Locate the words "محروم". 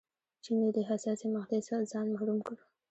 2.13-2.39